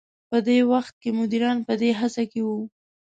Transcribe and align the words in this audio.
په 0.29 0.37
دې 0.47 0.59
وخت 0.71 0.93
کې 1.01 1.09
مديران 1.19 1.57
په 1.67 1.73
دې 1.81 1.89
هڅه 1.99 2.23
کې 2.31 2.41
وو. 2.47 2.57